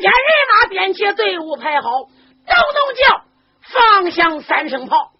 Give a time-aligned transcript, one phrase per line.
[0.00, 0.12] 见人
[0.62, 2.10] 马编起队伍排好，咚
[2.46, 3.24] 咚叫，
[3.62, 5.12] 放响三声炮，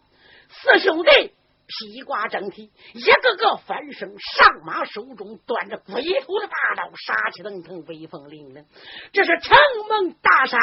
[0.49, 1.33] 四兄弟。
[1.68, 8.65] 披挂整齐，一个个翻身上马，手中端着鬼头的大刀，杀气腾腾，威风凛凛。
[9.12, 9.59] 这是城
[9.89, 10.60] 门大山，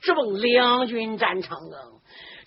[0.00, 1.98] 直奔两军战场啊！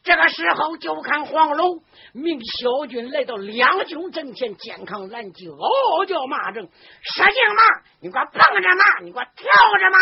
[0.02, 1.82] 这个时候，就看黄龙
[2.14, 6.68] 命小军来到两军阵前，健康拦骑，嗷嗷叫骂阵
[7.04, 7.62] ：“使劲骂！
[8.02, 9.00] 你给我蹦着骂！
[9.04, 9.44] 你给我跳
[9.78, 9.98] 着骂！”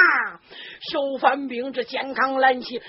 [0.92, 2.82] 小番兵这健康拦骑一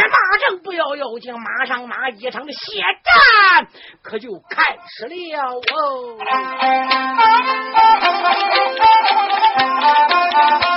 [0.00, 3.68] 骂阵不要要紧，马上马一场的血战
[4.02, 5.14] 可就开始了
[5.54, 6.18] 哦。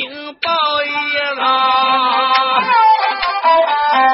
[0.00, 0.08] 禀
[0.40, 0.50] 报
[0.82, 0.88] 一
[1.36, 1.42] 了。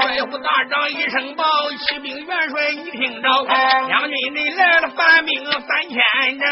[0.02, 1.44] 帅府大长一声报，
[1.78, 3.28] 骑兵元帅一听着，
[3.88, 5.96] 将军你来了，反兵三千
[6.38, 6.42] 人，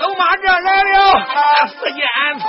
[0.00, 1.26] 都马这来了
[1.68, 2.04] 四间
[2.40, 2.48] 房。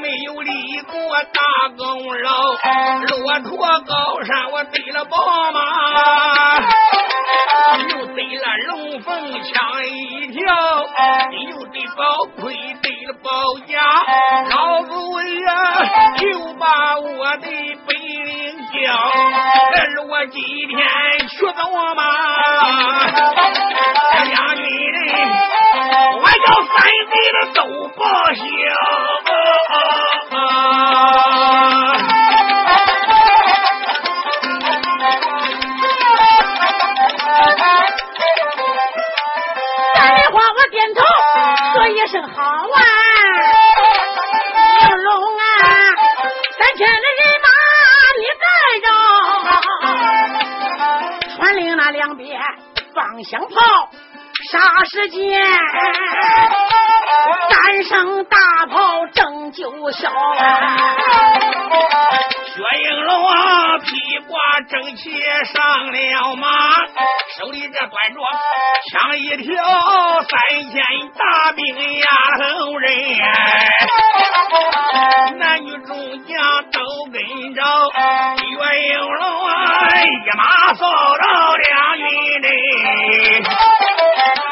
[0.00, 0.94] 没有立过
[1.32, 2.30] 大功劳，
[3.06, 5.60] 骆驼高山我得了宝马，
[7.90, 10.42] 又得了龙凤枪一条，
[11.50, 12.02] 又得宝
[12.40, 13.30] 盔得了宝
[13.66, 13.78] 甲，
[14.48, 14.90] 老子
[15.42, 15.48] 呀
[16.16, 17.46] 就把我的
[17.86, 18.94] 本领教，
[19.76, 19.78] 而
[20.08, 20.78] 我今天
[21.28, 21.60] 学走
[21.94, 22.02] 马，
[24.14, 24.24] 将
[24.56, 24.62] 军
[24.92, 25.00] 人，
[26.16, 26.74] 我叫三
[27.10, 27.58] 弟的都
[27.96, 28.02] 报
[28.32, 28.40] 销。
[52.94, 53.90] 放响炮。
[54.50, 55.40] 霎时间，
[57.50, 58.24] 三声
[59.60, 60.10] 正就响。
[62.46, 64.38] 薛应龙啊，披挂
[64.70, 65.12] 正气
[65.52, 66.48] 上了马，
[67.38, 68.20] 手里这端着
[68.90, 69.62] 枪一条，
[70.22, 70.32] 三
[70.70, 70.82] 千
[71.14, 71.60] 大兵
[71.98, 72.06] 压
[72.38, 72.42] 头
[72.78, 72.88] 人，
[75.38, 76.80] 男女众将都
[77.12, 77.20] 跟
[77.54, 77.62] 着。
[78.38, 78.48] 薛
[78.88, 79.52] 应龙啊，
[80.02, 80.08] 一
[80.38, 80.80] 马扫
[81.18, 81.24] 到
[81.56, 81.68] 两
[81.98, 82.02] 军
[82.42, 82.48] 阵。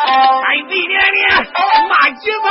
[0.08, 1.18] 三嘴连连
[1.88, 2.46] 骂几个，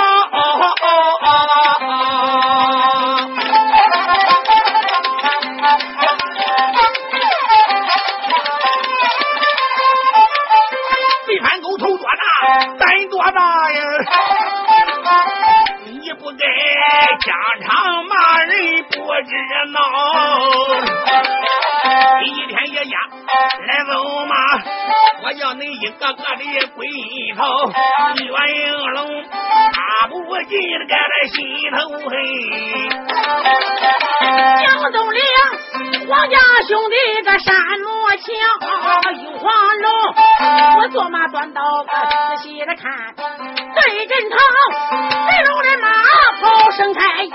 [13.31, 13.81] 大呀？
[15.85, 16.45] 你不该
[17.25, 17.33] 家
[17.63, 18.13] 常骂
[18.43, 18.51] 人
[18.83, 18.93] 不
[19.23, 19.31] 知
[19.71, 19.77] 闹，
[22.23, 22.95] 一天一夜
[23.67, 23.91] 来走
[24.25, 24.33] 马。
[25.23, 26.87] 我叫你一个个的归
[27.35, 27.43] 头，
[28.15, 28.61] 岳应
[28.93, 30.13] 龙打不
[30.43, 30.57] 进
[30.87, 31.35] 个那心
[31.71, 31.77] 头
[32.09, 32.13] 黑。
[34.61, 35.19] 江东岭
[36.07, 38.25] 黄家兄弟个山木墙，
[39.23, 39.91] 有黄龙，
[40.79, 41.91] 我坐马端刀仔
[42.43, 44.37] 细的看，对阵头，
[45.27, 45.89] 飞龙人马
[46.39, 47.33] 炮声开，又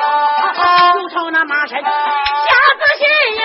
[1.10, 1.90] 朝那马身下仔
[2.98, 3.04] 细
[3.36, 3.44] 呀，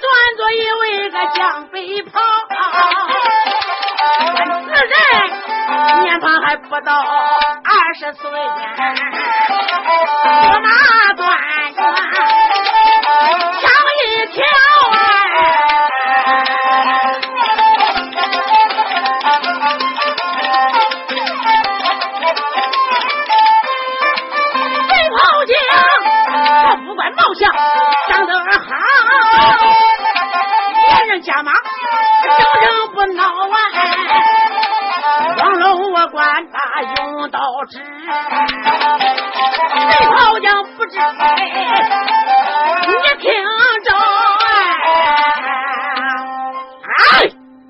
[0.00, 2.20] 端坐一位个江北跑。
[4.64, 4.92] 此人
[6.04, 8.36] 年方还不到二十岁，我
[10.60, 10.68] 马
[11.16, 11.37] 端
[37.58, 37.82] 用刀指，飞
[40.06, 40.96] 炮将不知
[42.86, 43.32] 你听
[43.84, 43.92] 着
[46.84, 47.28] 哎，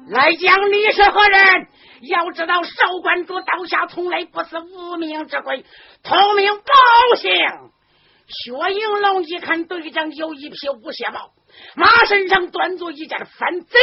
[0.09, 1.69] 来讲你是何人？
[2.03, 5.65] 要知道少关主刀下从来不是无名之鬼，
[6.03, 6.63] 通名报
[7.17, 7.33] 姓。
[8.29, 11.31] 薛应龙一看队长有一匹无血豹，
[11.75, 13.79] 马身上端坐一件反贼，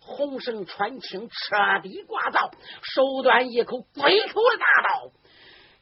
[0.00, 2.52] 红绳穿青，彻底挂造，
[2.82, 5.10] 手端一口鬼口的大刀。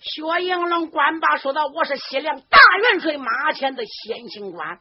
[0.06, 4.78] 薛应龙官罢说道：“我是西凉大元帅马前的先行官，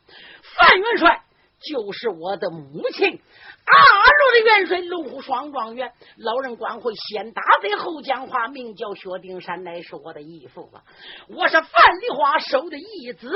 [0.55, 1.23] 范元帅
[1.59, 3.19] 就是我的母亲。”
[3.67, 10.83] 二路的元帅龙虎双状元，老人官会先打贼后讲话，名叫薛丁山，乃是我的义父啊！
[11.27, 13.33] 我是范梨花收的义子，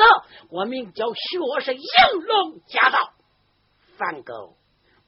[0.52, 1.82] 我名叫薛是应
[2.22, 3.14] 龙驾到。
[3.98, 4.54] 范狗，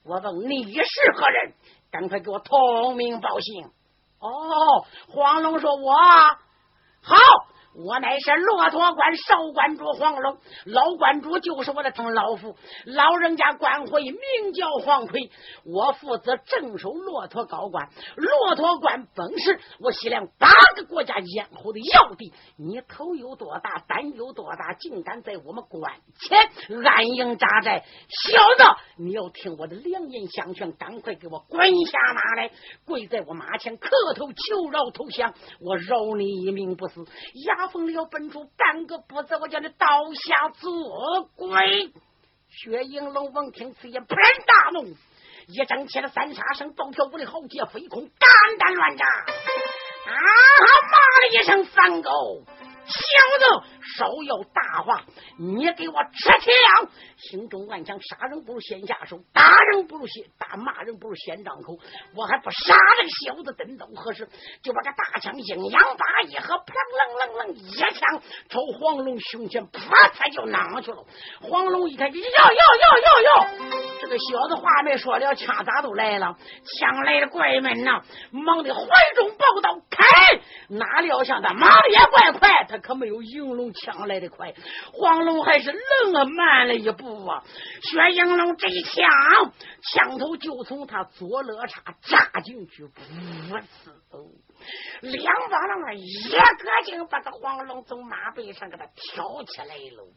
[0.03, 1.53] 我问你是何人？
[1.91, 3.65] 赶快给我通名报姓。
[4.19, 5.93] 哦，黄龙说：“我
[7.01, 7.15] 好。”
[7.73, 14.19] 我乃是骆驼关少关主黄龙，老关主就是我的同老父，老人家官会名
[14.53, 15.31] 叫黄奎，
[15.63, 17.87] 我负责镇守骆驼高关。
[18.17, 27.83] 骆驼关本是我西凉八个国家咽喉的要地，你头有多大，胆有多大，竟敢在我们关前安营扎寨？
[28.09, 28.63] 小子，
[28.97, 32.51] 你要听我的良言相劝，赶快给我滚下马来，
[32.85, 37.01] 跪在我马前磕头求饶投降，我饶你一命不死。
[37.45, 37.60] 呀！
[37.61, 39.85] 大风了，奔出半个步子，我叫你倒
[40.15, 41.93] 下做鬼。
[42.49, 44.95] 薛应龙闻听此言，勃然大怒，
[45.47, 49.05] 一整起了三杀声，暴跳五的豪杰飞空，肝胆乱炸。
[49.05, 50.11] 啊！
[50.89, 52.09] 骂了一声三狗。
[52.91, 52.99] 小
[53.39, 53.63] 子，
[53.97, 55.03] 稍有大话，
[55.39, 56.89] 你给我吃枪！
[57.17, 61.77] 心中暗想：杀人不如先下手，打人不如先打，骂人不如先张口。
[62.15, 64.27] 我还不杀这个小子，等到何时？
[64.61, 69.79] 就把这大枪阴阳八一合，砰啷啷啷，一枪朝黄龙胸前啪
[70.09, 71.05] 嚓就攮去了。
[71.41, 73.47] 黄龙一看，哟哟哟哟哟！
[74.01, 76.35] 这个小子话没说了，枪咋都来了？
[76.79, 78.01] 枪来的怪闷呐！
[78.31, 78.85] 忙的怀
[79.15, 80.41] 中抱刀，开！
[80.67, 82.80] 哪料想他忙的也怪快，他。
[82.81, 84.53] 可没有应龙抢来的快，
[84.93, 87.43] 黄龙还是愣了慢了一步啊！
[87.83, 89.53] 薛应龙这一枪，
[89.93, 92.91] 枪头就从他左肋叉扎进去，噗
[93.49, 93.63] 呲，
[95.01, 100.07] 两把浪一个劲把这黄龙从马背上给他挑起来了，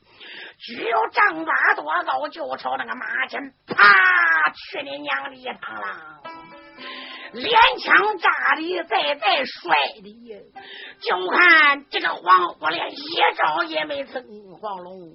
[0.59, 6.44] 只有丈八多高，就朝那个马前啪去你娘的一趟了。
[7.35, 7.51] 连
[7.81, 10.53] 枪炸的，再再摔的，
[11.01, 12.97] 就看这个黄虎连一
[13.37, 14.23] 招也没蹭，
[14.61, 15.15] 黄龙。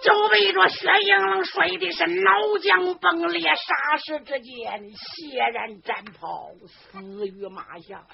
[0.00, 8.06] 就被这薛应龙摔的是脑浆崩裂，霎时之间血染战袍，死于马下。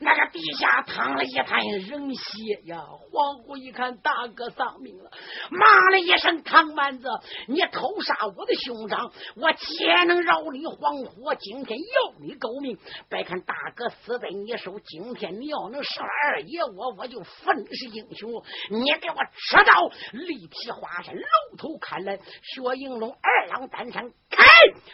[0.00, 2.80] 那个地下淌了一滩人血呀！
[3.12, 5.10] 黄虎一看大哥丧命了，
[5.50, 7.08] 骂了一声：“唐蛮子，
[7.46, 10.66] 你偷杀我的兄长，我岂能饶你？
[10.66, 12.76] 黄虎今天要你狗命！
[13.08, 18.42] 别看大哥死在你手，今天你要能杀二爷我，我就分是英雄。
[18.70, 21.14] 你给我吃刀，立劈华山！”
[21.50, 24.44] 露头看来，薛应龙二郎单枪开，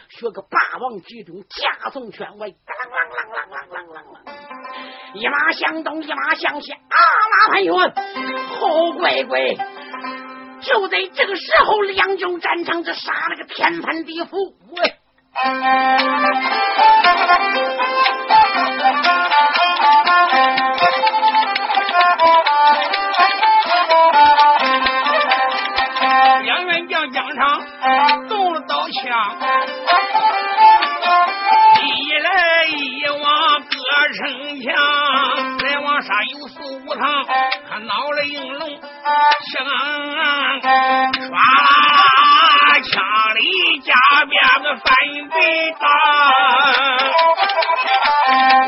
[0.09, 2.55] 学个霸王举中，加送圈外，啷啷
[3.11, 6.79] 啷啷啷啷啷，一马向东，一马向西，啊
[7.31, 9.55] 马盘云，好乖乖。
[10.61, 14.95] 就在这个时候，两军战场，这杀了个天翻地覆，喂！
[28.85, 29.01] 动了刀枪，
[31.81, 31.85] 一
[32.19, 32.29] 来
[32.65, 33.01] 一
[34.63, 36.53] 墙，再往上有四
[36.85, 37.25] 五趟，
[37.67, 38.85] 他闹了应龙枪，
[40.61, 40.63] 唰
[41.31, 41.37] 啦，
[42.83, 42.93] 枪
[43.35, 43.93] 里加
[44.25, 44.85] 鞭个翻
[45.29, 45.35] 背
[45.79, 45.83] 大，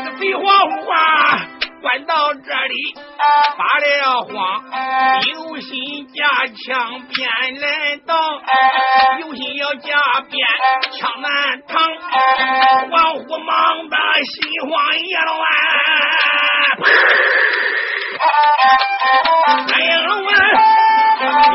[0.04, 0.42] 这废话
[0.84, 1.27] 话
[1.80, 2.74] 关到这里
[3.56, 4.64] 发了慌，
[5.32, 7.28] 有心架枪便
[7.60, 8.16] 来挡，
[9.20, 10.46] 有心要架鞭
[10.98, 11.76] 枪难挡，
[12.90, 14.34] 王虎忙得心
[14.68, 15.40] 慌意乱，
[19.72, 20.30] 哎呀龙啊，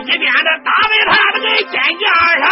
[0.01, 2.03] 一鞭子打在他那个肩胛
[2.39, 2.45] 上。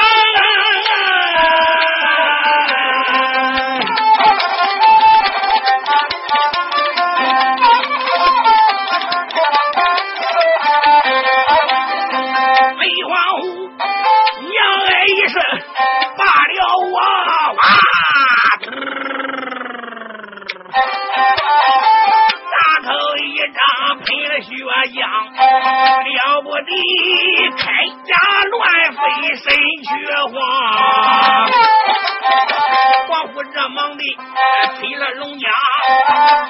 [34.79, 35.49] 我了龙家，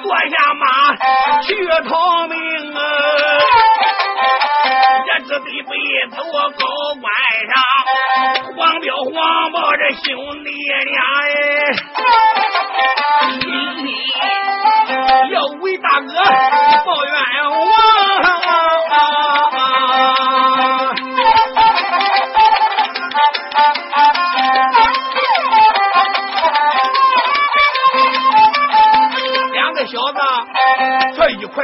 [0.02, 0.96] 坐下马
[1.42, 1.54] 去
[1.88, 2.80] 逃命啊。
[5.06, 5.72] 这这辈
[6.10, 6.64] 子我高，
[7.02, 7.06] 晚
[7.50, 7.52] 上
[8.56, 10.00] 黄标黄毛这兄
[10.44, 10.50] 弟
[10.84, 10.96] 俩。
[11.24, 11.30] 哎。
[15.30, 16.12] 要为大哥。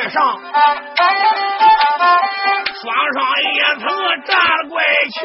[0.09, 0.41] 上，
[2.81, 3.85] 双双也曾
[4.25, 4.37] 站
[4.69, 5.17] 过怪墙。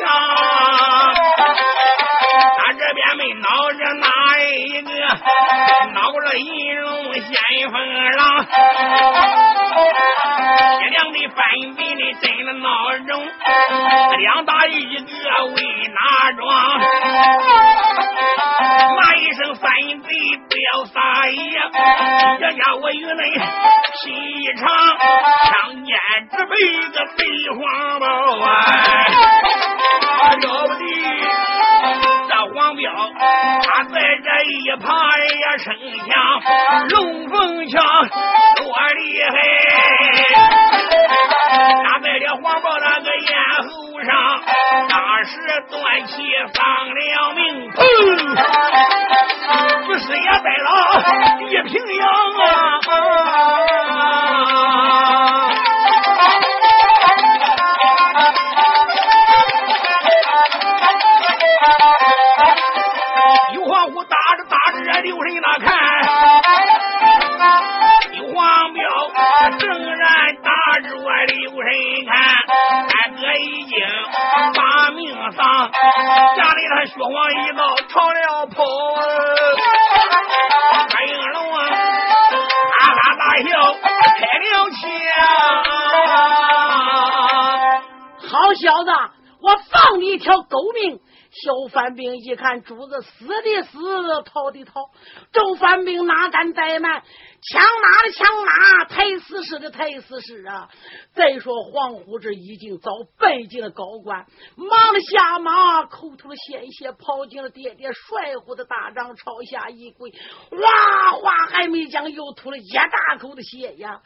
[2.57, 4.07] 他这边没闹着哪
[4.39, 4.89] 一个，
[5.93, 7.31] 闹着银龙先
[7.71, 7.75] 锋
[8.15, 8.45] 狼。
[10.79, 11.37] 天亮的反
[11.75, 12.67] 背的真了闹
[13.07, 13.09] 钟，
[14.17, 16.41] 两大一个为哪桩？
[18.95, 19.71] 骂一声反
[20.01, 20.09] 背
[20.49, 21.01] 不要撒。
[36.89, 37.83] 龙凤枪
[38.57, 38.65] 多
[38.95, 39.35] 厉害，
[41.83, 43.27] 打败了黄包那个咽
[43.63, 44.11] 喉上，
[44.89, 45.37] 当时
[45.69, 46.32] 断气。
[91.83, 93.77] 范兵一看，主子死的死，
[94.23, 94.89] 逃的逃，
[95.33, 97.03] 周范兵哪敢怠慢？
[97.41, 100.69] 枪马的枪马，抬死尸的抬死尸啊！
[101.13, 104.25] 再说黄虎这已经早拜进了高官，
[104.55, 110.09] 忙了下马，口吐了鲜血，跑进了爹爹帅虎的大帐，朝下一跪，
[110.51, 111.11] 哇！
[111.17, 114.01] 话还没讲，又吐了一大口的血呀！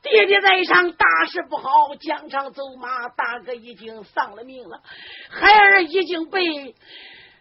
[0.00, 4.80] 爹爹在上，大事不好，疆场走马，大哥已经丧了命了，
[5.28, 6.76] 孩儿已经被。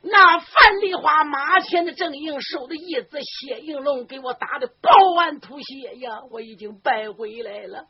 [0.08, 6.22] 那樊梨花马前的阵营守的义子谢应龙给我打的饱碗吐血呀！
[6.32, 7.86] 我已经败回来了。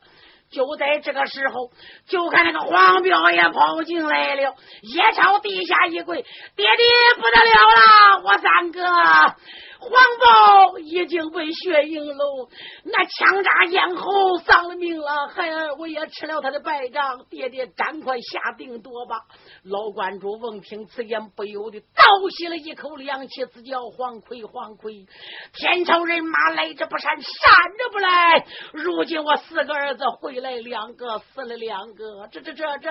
[0.48, 1.72] 就在这个时候，
[2.06, 6.22] 就看那个黄彪也跑进来了，也朝地下一跪
[6.56, 8.80] ：“爹爹不得了了，我三哥！”
[9.78, 12.48] 黄豹已经被血影喽
[12.84, 19.16] 那枪扎咽喉丧了命了，孩儿我也吃了他的败仗，爹爹赶快下定夺吧！
[19.64, 21.86] 老观主闻听此言，不由得倒
[22.36, 25.06] 吸了一口凉气，自叫黄奎黄奎，
[25.52, 27.24] 天朝人马来者不善，善
[27.78, 28.44] 者不来。
[28.72, 32.90] 如今我四个儿子回来两个，死了两个，这这这这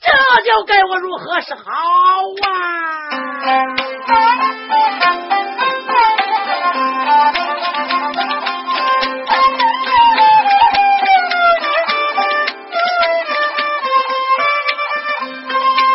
[0.00, 0.10] 这
[0.44, 1.62] 就该我如何是好
[2.44, 2.52] 啊？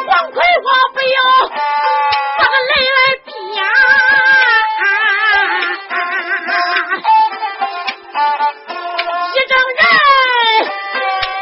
[0.08, 1.18] 王魁，我不要
[2.38, 3.30] 把个泪来滴
[3.60, 3.62] 啊！
[9.36, 9.52] 一整，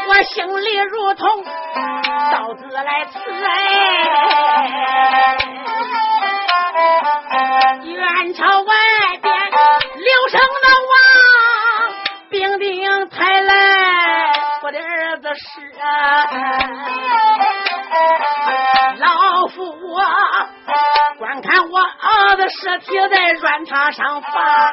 [0.08, 0.34] 我心
[0.64, 1.22] 里如同
[2.32, 4.55] 刀子来刺哎。
[18.98, 20.00] 老夫我
[21.18, 24.72] 观看我儿子尸体在软榻上发，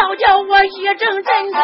[0.00, 1.58] 倒叫我一阵阵的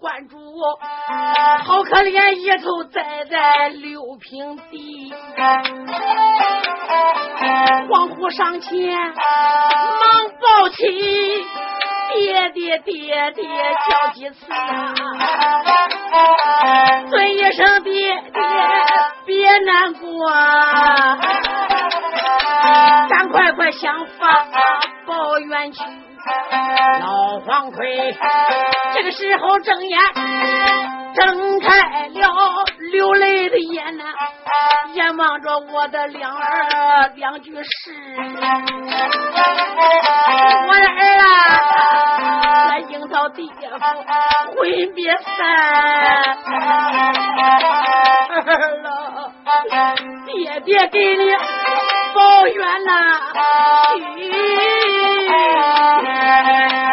[0.00, 0.38] 老关主
[1.64, 5.12] 好可怜，一头栽在六平地。
[7.90, 9.12] 黄虎上前忙
[10.40, 11.44] 抱起，
[12.14, 13.44] 爹爹爹爹
[13.90, 14.94] 叫几次啊！
[17.10, 18.40] 尊一声爹爹，
[19.26, 20.30] 别难过，
[23.10, 24.46] 赶快快想法
[25.06, 25.82] 报冤屈。
[26.98, 28.16] 老黄奎
[28.94, 29.98] 这个时候睁眼，
[31.14, 34.04] 睁开了流泪的眼呐，
[34.94, 37.92] 眼望着我的两儿两句诗。
[40.66, 43.78] 我的儿啊，来应到爹父
[44.56, 45.46] 婚别散，
[48.44, 48.46] 儿
[48.82, 48.86] 了，
[50.26, 51.24] 爹爹给你
[52.14, 52.92] 抱怨呐，
[53.34, 56.89] 叫嘿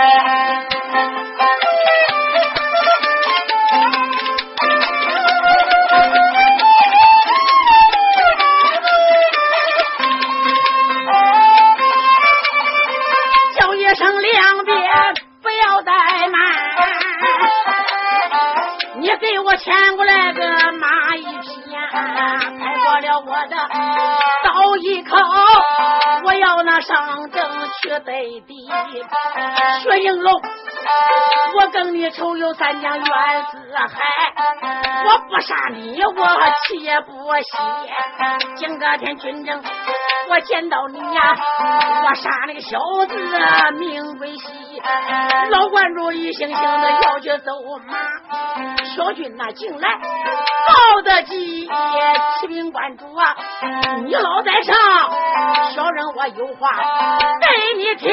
[32.67, 33.05] 仇有三江冤
[33.45, 34.33] 死海，
[35.05, 36.11] 我不杀你，我
[36.67, 37.57] 气也不息。
[38.55, 39.63] 今个天军政，
[40.29, 41.37] 我见到你呀，
[42.03, 42.77] 我杀那个小
[43.07, 43.15] 子
[43.77, 44.81] 命归西。
[45.49, 47.53] 老关主一悻悻的要去走
[47.87, 47.95] 马，
[48.95, 49.97] 小军呐进来
[50.67, 51.69] 报得急，
[52.41, 53.35] 启禀关主啊，
[54.05, 54.75] 你老在上，
[55.73, 56.67] 小人我有话
[57.39, 58.11] 对你提。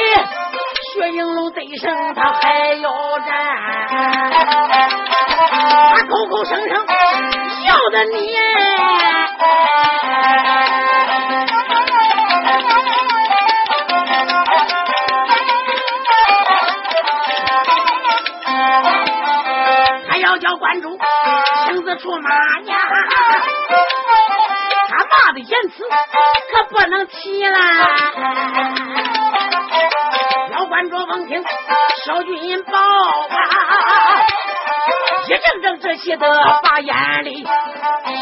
[0.94, 3.35] 薛应龙得胜，他还要战，
[5.90, 6.87] 他口口声声
[7.66, 8.30] 笑的你，
[20.09, 20.98] 他要叫关主
[21.66, 22.30] 亲自出马
[22.66, 22.76] 呀，
[24.88, 25.83] 他骂的言辞
[26.52, 27.59] 可不能提啦。
[32.05, 33.37] 小军报啊，
[35.27, 36.27] 一阵阵这气得
[36.62, 37.47] 把眼里，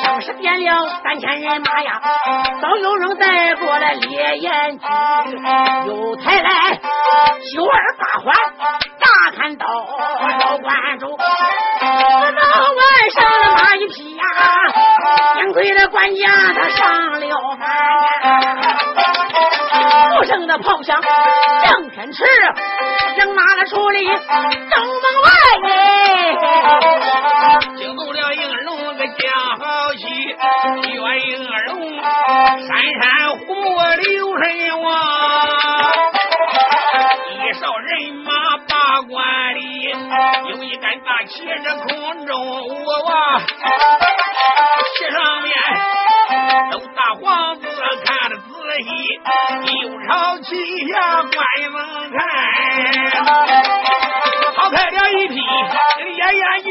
[0.04, 2.00] 像是点了三千人马呀，
[2.60, 4.86] 早有人带过来烈焰驹，
[5.88, 6.80] 又抬来
[7.52, 8.34] 九二八环
[9.00, 12.40] 大砍刀，老关主，我到
[12.72, 14.24] 晚上马一匹呀，
[15.36, 17.91] 幸亏的管家他上了马。
[20.32, 20.98] 声的炮响
[21.62, 22.24] 震天池，
[23.18, 24.16] 人马的出里正
[24.86, 25.28] 门外，
[27.76, 29.28] 惊动了应龙个叫
[29.60, 30.08] 好戏，
[30.88, 32.02] 岳应龙
[32.66, 33.02] 山山
[33.36, 33.44] 虎
[34.00, 34.42] 刘神
[34.80, 34.88] 王，
[37.28, 38.32] 一哨人马
[38.66, 39.60] 把关里，
[40.48, 42.32] 有一杆大旗在空中
[42.86, 42.88] 我
[44.96, 45.52] 旗上面
[46.70, 47.60] 都大黄
[48.80, 48.84] 一
[49.82, 49.92] 又。
[50.02, 50.50] 朝旗
[50.88, 51.32] 下关
[51.70, 51.76] 门
[52.10, 52.20] 看，
[54.56, 56.68] 好开了一匹烈焰驹，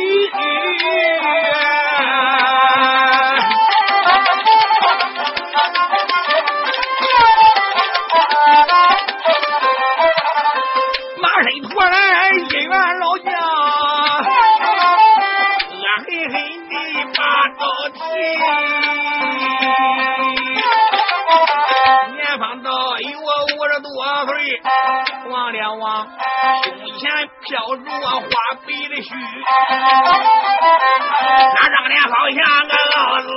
[31.53, 32.37] 那张脸好像
[32.67, 33.33] 个老子的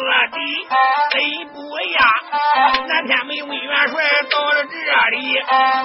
[1.11, 1.17] 贼
[1.53, 1.57] 不
[1.93, 1.99] 呀？
[2.89, 3.93] 那天没魏元帅
[4.31, 4.75] 到了这
[5.11, 5.17] 里，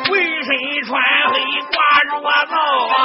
[0.05, 0.09] 浑
[0.43, 0.47] 身
[0.85, 0.89] 穿
[1.31, 1.33] 黑
[1.71, 1.77] 挂
[2.09, 2.11] 着
[2.45, 2.55] 皂
[2.87, 2.95] 啊！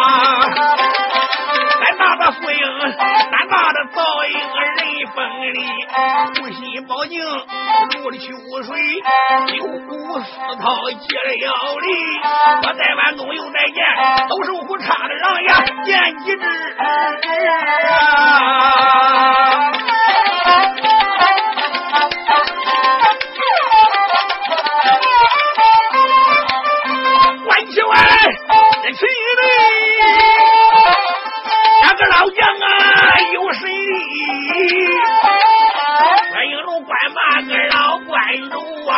[1.80, 4.32] 咱大的福英，三大的造应
[5.14, 5.22] 人锋
[5.52, 5.58] 利，
[6.40, 8.26] 护心宝镜如了秋
[8.64, 8.76] 水，
[9.56, 10.26] 九股四
[10.60, 11.30] 套接了
[11.78, 11.86] 力。
[12.62, 13.84] 我在万东又再见，
[14.28, 16.44] 都是虎差的狼牙，见机智
[16.78, 16.82] 啊！
[27.44, 27.94] 关起来，
[28.82, 29.42] 这气的。
[31.96, 32.66] 个老将啊，
[33.34, 33.70] 有谁！
[36.30, 38.16] 关英龙关八个老关
[38.50, 38.54] 主
[38.88, 38.94] 啊，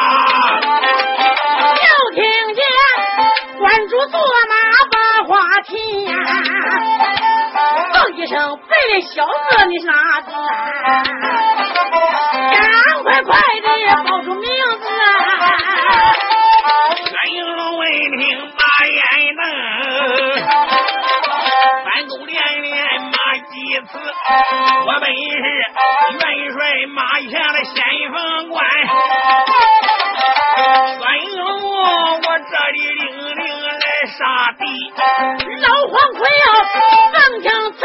[1.76, 1.82] 就
[2.14, 2.22] 听
[2.54, 2.58] 见
[3.58, 4.54] 关主坐马
[4.92, 6.12] 把话提呀，
[7.92, 9.30] 哼一声，白小子
[9.66, 10.30] 你是哪个？
[12.52, 13.30] 赶快快！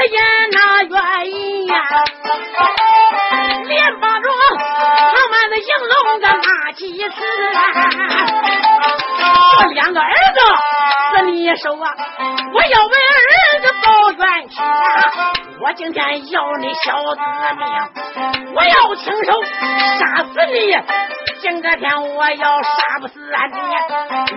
[0.01, 0.17] 闻听此言
[0.51, 0.97] 那原
[1.29, 1.73] 因呀，
[3.67, 7.15] 连把着长满的应龙的骂几次，
[9.59, 10.39] 我两个儿子
[11.13, 11.93] 死你手啊，
[12.51, 14.63] 我要为儿子报冤屈啊！
[15.61, 17.21] 我今天要你小子
[17.59, 17.67] 命，
[18.53, 19.31] 我要亲手
[19.99, 20.57] 杀死你。
[21.41, 23.59] 今个天我要杀不死俺爹，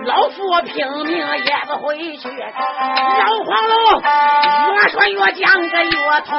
[0.05, 0.73] 老夫拼
[1.05, 2.27] 命也不回去。
[2.29, 4.01] 老黄龙
[4.73, 5.91] 越说越讲个越
[6.25, 6.31] 痛，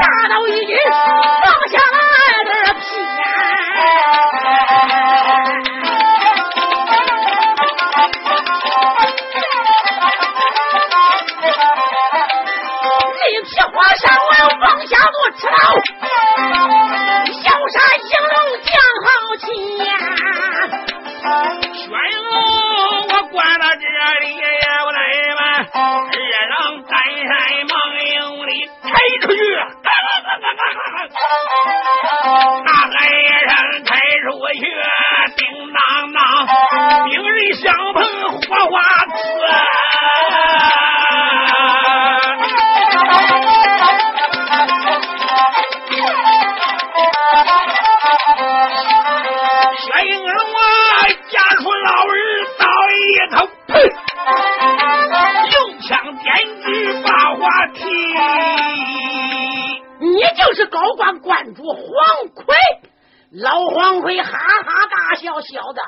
[0.00, 2.01] 大刀一举放下了
[64.02, 65.80] 奎哈哈大笑，笑的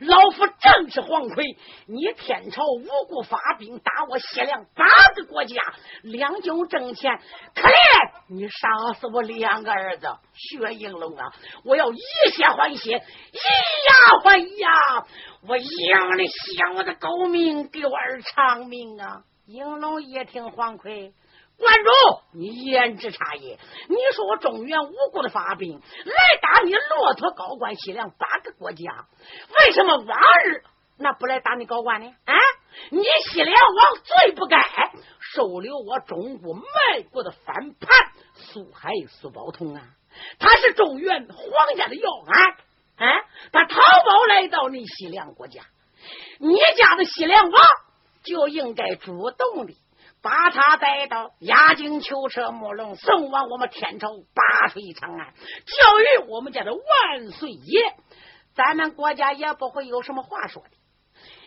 [0.00, 1.56] 老夫正是黄奎。
[1.86, 5.54] 你天朝无故发兵打我西凉八个国家，
[6.02, 7.16] 两军挣钱，
[7.54, 11.32] 可怜你杀死我两个儿子薛应龙啊！
[11.64, 12.00] 我要以
[12.34, 13.38] 血还血，以
[13.86, 15.06] 牙还牙，
[15.46, 19.22] 我养你想我的狗命，给我儿偿命啊！
[19.46, 21.12] 应龙一听黄奎。
[21.60, 21.90] 关主，
[22.32, 23.58] 你言之差也。
[23.88, 29.06] 你说我中原无故的发兵来打你骆驼高官西凉八个国家，
[29.58, 30.64] 为什么往日
[30.96, 32.12] 那不来打你高官呢？
[32.24, 32.34] 啊，
[32.90, 34.58] 你西凉王最不该
[35.34, 37.88] 收留我中国卖国的反叛
[38.34, 39.82] 苏海苏宝通啊！
[40.38, 45.62] 他是中原皇家的要案，啊，他逃跑来到你西凉国家，
[46.38, 47.62] 你家的西凉王
[48.22, 49.74] 就应该主动的。
[50.22, 57.94] 把他带到压境囚车木龙，送往我们天朝八水长安，教育我们家的万岁爷，
[58.54, 60.68] 咱们国家也不会有什么话说的。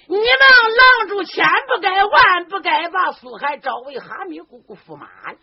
[0.08, 5.38] 你们狼主千不该万不该把苏海招为哈密姑姑驸马了，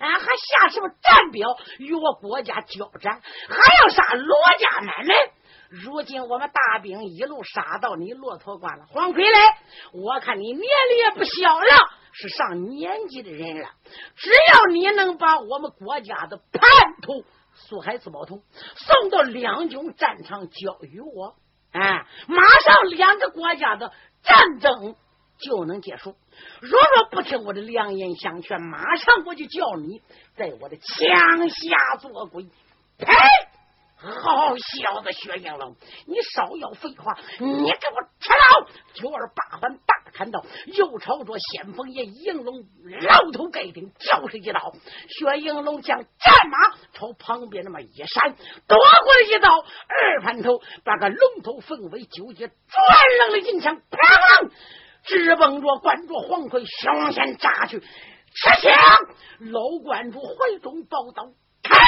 [0.00, 5.16] 俺还下什么战表与我国家交战，还要杀罗家满门。
[5.72, 9.38] 如今我们大兵一路杀到你骆驼关了，黄奎来，
[9.92, 11.66] 我看你年龄也不小了。
[12.14, 13.70] 是上年纪的人了，
[14.16, 16.60] 只要你能把我们国家的叛
[17.00, 18.42] 徒苏海自宝通
[18.76, 21.36] 送到两军战场交与我，
[21.72, 24.94] 哎，马上两个国家的战争
[25.38, 26.14] 就能结束。
[26.60, 30.02] 若若不听我的良言相劝，马上我就叫你
[30.36, 32.42] 在我的枪下做鬼！
[32.98, 33.06] 呸！
[34.02, 38.66] 好小子，薛应龙，你少要废话，你给我吃牢！
[38.94, 42.64] 九儿八环大砍刀，又朝着先锋爷应龙
[43.02, 44.74] 老头盖顶就是一刀。
[45.08, 48.34] 薛应龙将战马朝旁边那么一闪，
[48.66, 52.58] 躲过了一刀，二盘头把个龙头凤尾九节转
[53.20, 54.50] 楞了银枪，砰！
[55.04, 57.78] 直奔着关着黄奎胸前扎去。
[57.78, 58.72] 吃枪！
[59.52, 61.30] 老关主怀中抱刀。
[61.72, 61.78] 开，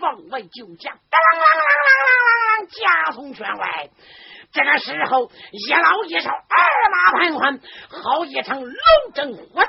[0.00, 2.12] 往外就将，当啷啷啷啷啷
[2.52, 3.88] 啷，夹从圈外。
[4.52, 8.74] 这个时候，一老一少，二马盘桓，好一场龙
[9.14, 9.64] 争虎斗。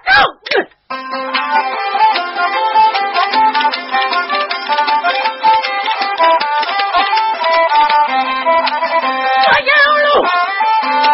[9.45, 9.71] 我有
[10.03, 10.07] 路，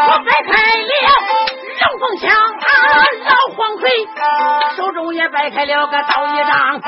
[0.08, 0.50] 我摆开
[0.82, 0.92] 了
[1.80, 2.26] 龙凤枪，
[3.24, 3.84] 老黄奎
[4.76, 6.82] 手中也摆开了个刀一丈。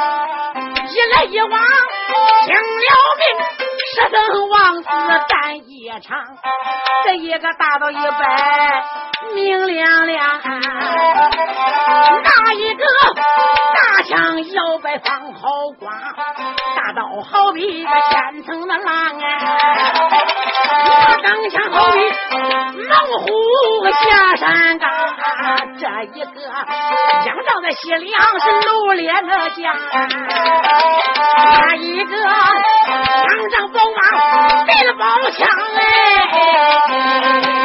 [0.91, 3.23] 一来一往，拼了命，
[3.93, 4.89] 十等王子
[5.29, 6.19] 战一场。
[7.05, 8.83] 这一个大刀一摆，
[9.33, 10.21] 明亮亮；
[12.23, 12.83] 那一个
[13.15, 15.93] 大枪摇摆放好光，
[16.75, 19.29] 大刀好比一个千层的狼啊！
[21.07, 21.99] 那钢枪好比
[22.83, 23.25] 猛虎
[24.03, 24.89] 下山岗，
[25.79, 26.41] 这一个
[27.25, 29.61] 仰仗的西凉是露脸的将。
[31.61, 33.99] 那一个枪仗宝马，
[34.65, 37.60] 背了宝枪哎。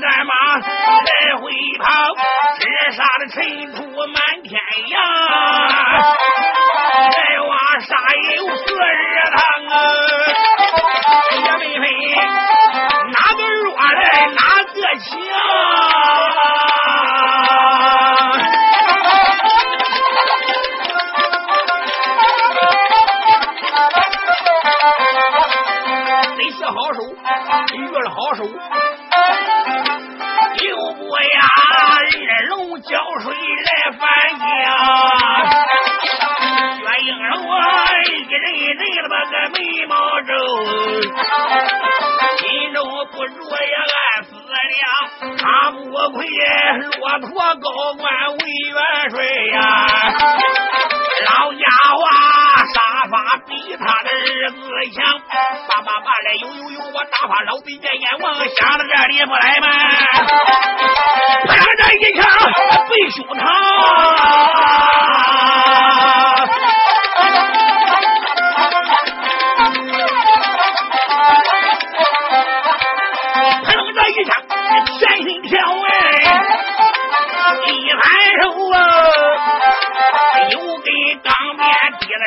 [0.00, 1.84] 战马来回跑，
[2.58, 2.62] 直
[2.96, 4.58] 杀的尘土满天
[4.88, 5.00] 扬。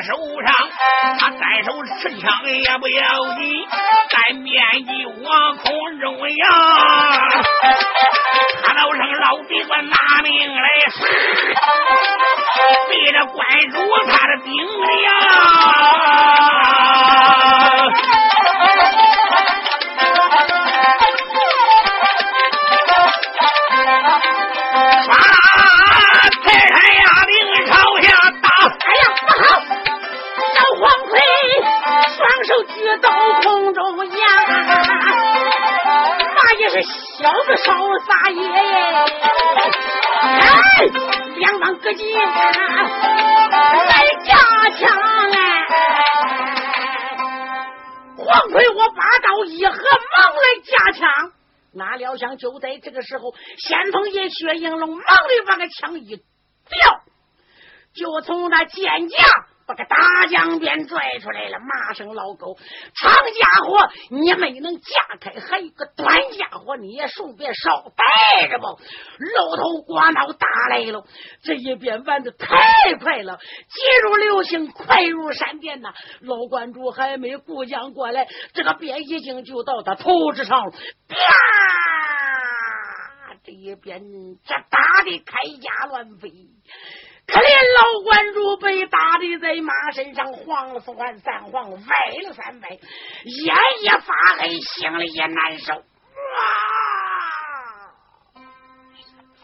[0.01, 0.53] 手上，
[1.19, 3.65] 他单手持枪也不要紧，
[4.09, 6.51] 单面一往空中扬，
[8.63, 10.67] 喊道声老弟我拿命来，
[12.89, 13.77] 对着关主
[14.09, 14.51] 他的顶
[14.81, 14.91] 把
[32.99, 33.09] 到
[33.41, 34.15] 空中扬，
[36.35, 38.41] 那也是小子少撒野。
[40.21, 40.41] 哎，
[41.37, 42.23] 两帮各级来
[44.23, 44.35] 加
[44.71, 44.81] 强
[45.31, 45.37] 哎！
[48.17, 51.09] 黄奎，我把刀一合，忙来加强。
[51.75, 56.23] 哪料想，就在这个时候，先锋爷薛应龙忙的把个枪一掉，
[57.93, 59.17] 就从那肩胛
[59.65, 61.59] 把个大江鞭拽出来了。
[61.59, 62.57] 骂声老狗，
[62.95, 68.69] 长家伙你没能架开，还有个短家伙你也顺便捎带着吧。
[69.17, 71.05] 露头刮脑打来了，
[71.43, 75.93] 这一鞭玩的太快了，急如流星，快如闪电呐！
[76.21, 81.17] 老关主还没顾将过来，这个鞭已经就到他头之上了，啪！
[83.45, 84.01] 这一边
[84.45, 86.31] 这打的铠甲乱飞，
[87.25, 87.47] 可怜
[87.79, 91.77] 老关主被打的在马身上晃了四晃三晃，歪
[92.23, 95.83] 了三歪，眼也发黑，心里也难受啊！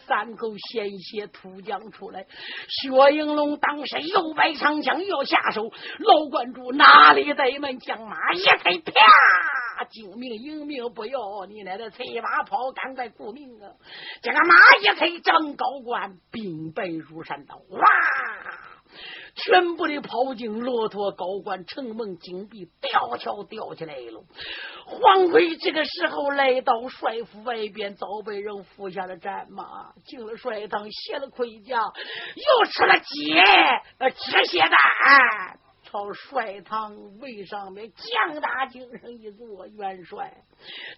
[0.06, 2.26] 三口鲜血吐将出来，
[2.68, 5.62] 薛应龙当时又摆长枪要下手，
[5.98, 8.92] 老关主哪里怠慢，将马一推，啪！
[9.84, 13.72] 救命英命不要，你奶奶催马跑，赶快顾命啊！
[14.22, 17.80] 这个马一催，张高官兵败如山倒，哇！
[19.36, 24.24] 全部的炮警、骆驼、高官、城门紧闭，吊桥吊起来了。
[24.84, 33.32] 黄奎这个时候来到帅府外边，早被人扶下了战马，进了帅堂，卸了盔甲，又吃了鸡
[33.98, 40.32] 呃铁血蛋，朝帅堂位上面强打精神一坐，元帅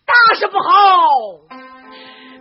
[0.04, 0.68] 大事不好。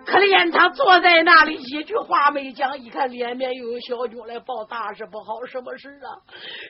[0.03, 2.79] 可怜他坐在那里，一句话没讲。
[2.79, 6.09] 一看脸面又有小军来报大事不好，什么事啊？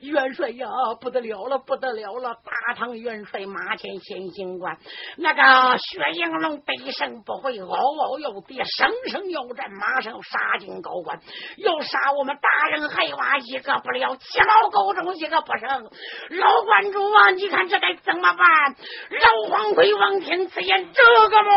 [0.02, 0.68] 元帅呀，
[1.00, 2.34] 不得了了，不得了了！
[2.34, 4.78] 大唐元帅马前先行官，
[5.18, 11.20] 那个薛应龙背身不回，嗷嗷要跌，声声要战，马上要杀进高官，
[11.58, 15.71] 要杀我们大人海娃一个不了，七毛沟中一个不剩。
[15.80, 18.76] 老观主啊，你看这该怎么办？
[19.22, 21.52] 老黄奎王听此言，这个么？